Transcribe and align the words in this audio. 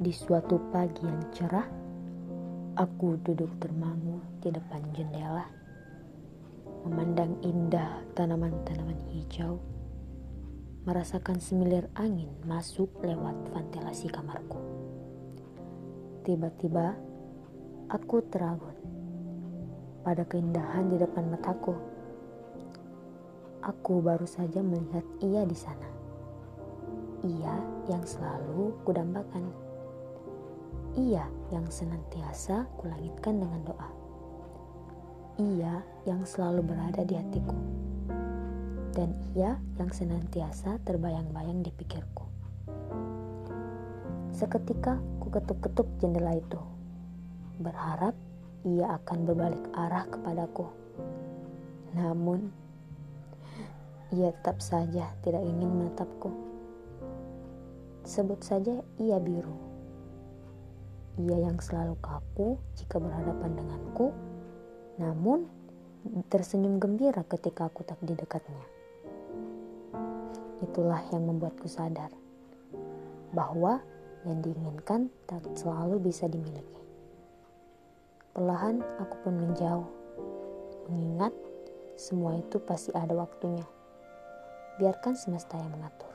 Di 0.00 0.16
suatu 0.16 0.56
pagi 0.72 1.04
yang 1.04 1.28
cerah, 1.28 1.68
aku 2.72 3.20
duduk 3.20 3.52
termangu 3.60 4.24
di 4.40 4.48
depan 4.48 4.80
jendela, 4.96 5.44
memandang 6.88 7.36
indah 7.44 8.00
tanaman-tanaman 8.16 8.96
hijau, 9.12 9.60
merasakan 10.88 11.36
semilir 11.36 11.84
angin 12.00 12.32
masuk 12.48 12.88
lewat 13.04 13.36
ventilasi 13.52 14.08
kamarku. 14.08 14.56
Tiba-tiba, 16.24 16.96
aku 17.92 18.24
teragut 18.32 18.80
pada 20.00 20.24
keindahan 20.24 20.88
di 20.88 20.96
depan 20.96 21.28
mataku. 21.28 21.76
Aku 23.60 24.00
baru 24.00 24.24
saja 24.24 24.64
melihat 24.64 25.04
ia 25.20 25.44
di 25.44 25.56
sana. 25.60 25.88
Ia 27.20 27.84
yang 27.92 28.00
selalu 28.08 28.80
kudambakan. 28.88 29.68
Ia 30.98 31.22
yang 31.54 31.70
senantiasa 31.70 32.66
kulangitkan 32.74 33.38
dengan 33.38 33.62
doa. 33.62 33.88
Ia 35.38 35.86
yang 36.02 36.26
selalu 36.26 36.66
berada 36.66 37.06
di 37.06 37.14
hatiku. 37.14 37.54
Dan 38.90 39.14
ia 39.38 39.54
yang 39.78 39.94
senantiasa 39.94 40.82
terbayang-bayang 40.82 41.62
di 41.62 41.70
pikirku. 41.70 42.26
Seketika 44.34 44.98
ku 45.22 45.30
ketuk-ketuk 45.30 45.86
jendela 46.02 46.34
itu. 46.34 46.58
Berharap 47.62 48.18
ia 48.66 48.98
akan 48.98 49.30
berbalik 49.30 49.62
arah 49.78 50.10
kepadaku. 50.10 50.66
Namun, 51.94 52.50
ia 54.10 54.34
tetap 54.34 54.58
saja 54.58 55.06
tidak 55.22 55.46
ingin 55.46 55.70
menatapku. 55.70 56.34
Sebut 58.02 58.42
saja 58.42 58.82
ia 58.98 59.22
biru. 59.22 59.69
Ia 61.20 61.36
yang 61.36 61.60
selalu 61.60 62.00
kaku 62.00 62.56
jika 62.80 62.96
berhadapan 62.96 63.52
denganku, 63.60 64.08
namun 64.96 65.44
tersenyum 66.32 66.80
gembira 66.80 67.20
ketika 67.28 67.68
aku 67.68 67.84
tak 67.84 68.00
di 68.00 68.16
dekatnya. 68.16 68.64
Itulah 70.64 71.04
yang 71.12 71.28
membuatku 71.28 71.68
sadar 71.68 72.08
bahwa 73.36 73.84
yang 74.24 74.40
diinginkan 74.40 75.12
tak 75.28 75.44
selalu 75.56 76.08
bisa 76.08 76.24
dimiliki. 76.24 76.80
Perlahan 78.32 78.80
aku 79.00 79.16
pun 79.20 79.34
menjauh, 79.36 79.88
mengingat 80.88 81.36
semua 82.00 82.40
itu 82.40 82.56
pasti 82.64 82.96
ada 82.96 83.12
waktunya 83.12 83.64
biarkan 84.80 85.12
semesta 85.12 85.60
yang 85.60 85.68
mengatur. 85.76 86.09